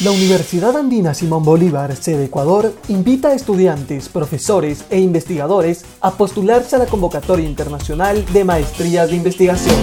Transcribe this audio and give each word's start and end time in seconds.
La 0.00 0.12
Universidad 0.12 0.76
Andina 0.76 1.12
Simón 1.12 1.42
Bolívar, 1.42 1.96
sede 1.96 2.26
Ecuador, 2.26 2.72
invita 2.86 3.30
a 3.30 3.34
estudiantes, 3.34 4.08
profesores 4.08 4.84
e 4.90 5.00
investigadores 5.00 5.84
a 6.00 6.12
postularse 6.12 6.76
a 6.76 6.78
la 6.78 6.86
convocatoria 6.86 7.48
internacional 7.48 8.24
de 8.32 8.44
maestrías 8.44 9.10
de 9.10 9.16
investigación. 9.16 9.74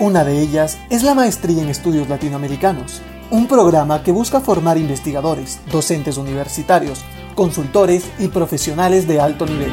Una 0.00 0.22
de 0.22 0.42
ellas 0.42 0.76
es 0.90 1.02
la 1.02 1.14
Maestría 1.14 1.62
en 1.62 1.70
Estudios 1.70 2.10
Latinoamericanos, 2.10 3.00
un 3.30 3.46
programa 3.46 4.02
que 4.02 4.12
busca 4.12 4.40
formar 4.40 4.76
investigadores, 4.76 5.60
docentes 5.72 6.18
universitarios, 6.18 7.00
consultores 7.34 8.04
y 8.18 8.28
profesionales 8.28 9.08
de 9.08 9.18
alto 9.18 9.46
nivel 9.46 9.72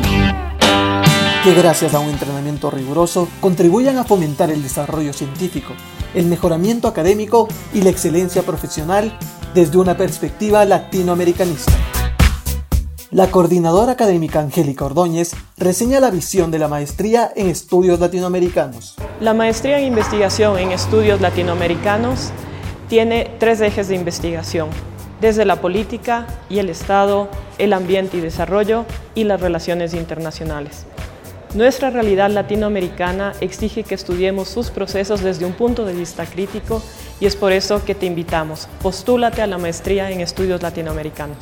que 1.43 1.53
gracias 1.53 1.93
a 1.93 1.99
un 1.99 2.09
entrenamiento 2.09 2.69
riguroso 2.69 3.29
contribuyan 3.39 3.97
a 3.97 4.03
fomentar 4.03 4.51
el 4.51 4.61
desarrollo 4.61 5.13
científico, 5.13 5.71
el 6.13 6.25
mejoramiento 6.25 6.87
académico 6.87 7.47
y 7.73 7.81
la 7.81 7.89
excelencia 7.89 8.43
profesional 8.43 9.17
desde 9.53 9.77
una 9.77 9.97
perspectiva 9.97 10.65
latinoamericanista. 10.65 11.73
La 13.09 13.31
coordinadora 13.31 13.93
académica 13.93 14.41
Angélica 14.41 14.83
Ordóñez 14.83 15.33
reseña 15.57 16.01
la 16.01 16.11
visión 16.11 16.51
de 16.51 16.59
la 16.59 16.67
maestría 16.67 17.31
en 17.35 17.47
estudios 17.47 18.01
latinoamericanos. 18.01 18.95
La 19.21 19.33
maestría 19.33 19.79
en 19.79 19.85
investigación 19.85 20.57
en 20.59 20.71
estudios 20.71 21.21
latinoamericanos 21.21 22.31
tiene 22.89 23.31
tres 23.39 23.61
ejes 23.61 23.87
de 23.87 23.95
investigación, 23.95 24.69
desde 25.21 25.45
la 25.45 25.61
política 25.61 26.27
y 26.49 26.59
el 26.59 26.69
Estado, 26.69 27.29
el 27.57 27.73
ambiente 27.73 28.17
y 28.17 28.19
desarrollo 28.19 28.85
y 29.15 29.23
las 29.23 29.39
relaciones 29.39 29.93
internacionales. 29.93 30.85
Nuestra 31.53 31.89
realidad 31.89 32.29
latinoamericana 32.29 33.33
exige 33.39 33.83
que 33.83 33.95
estudiemos 33.95 34.49
sus 34.49 34.69
procesos 34.69 35.23
desde 35.23 35.45
un 35.45 35.53
punto 35.53 35.85
de 35.85 35.93
vista 35.93 36.25
crítico 36.25 36.81
y 37.19 37.25
es 37.25 37.35
por 37.35 37.51
eso 37.51 37.83
que 37.85 37.95
te 37.95 38.05
invitamos. 38.05 38.67
Postúlate 38.81 39.41
a 39.41 39.47
la 39.47 39.57
maestría 39.57 40.11
en 40.11 40.21
estudios 40.21 40.61
latinoamericanos. 40.61 41.37